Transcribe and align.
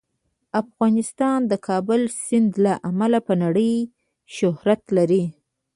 افغانستان 0.61 1.39
د 1.51 1.53
کابل 1.67 2.01
سیند 2.23 2.51
له 2.65 2.73
امله 2.89 3.19
په 3.27 3.33
نړۍ 3.43 3.73
شهرت 4.35 4.81
لري. 4.97 5.23